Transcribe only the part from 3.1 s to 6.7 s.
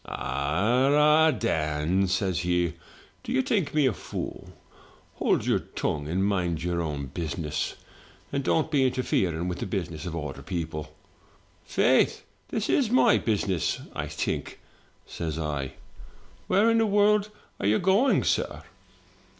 *do you think me a fool? Hold your tongue, and mind